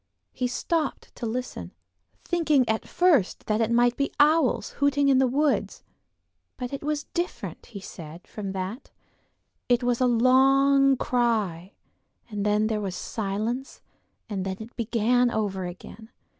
He 0.33 0.47
stopped 0.47 1.15
to 1.17 1.27
listen, 1.27 1.73
thinking 2.25 2.67
at 2.67 2.87
first 2.87 3.45
that 3.45 3.61
it 3.61 3.69
might 3.69 3.95
be 3.95 4.11
owls 4.19 4.71
hooting 4.81 5.09
in 5.09 5.19
the 5.19 5.27
woods; 5.27 5.83
but 6.57 6.73
it 6.73 6.81
was 6.81 7.03
different, 7.13 7.67
he 7.67 7.79
said, 7.79 8.25
from 8.25 8.51
that: 8.53 8.89
it 9.69 9.83
was 9.83 10.01
a 10.01 10.07
long 10.07 10.97
cry, 10.97 11.73
and 12.31 12.43
then 12.43 12.65
there 12.65 12.81
was 12.81 12.95
silence 12.95 13.83
and 14.27 14.43
then 14.43 14.57
it 14.59 14.75
began 14.75 15.29
over 15.29 15.65
again. 15.65 16.09